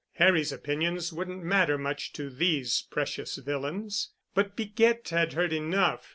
[0.13, 4.13] Harry's opinions wouldn't matter much to these precious villains.
[4.33, 6.09] But Piquette had heard enough.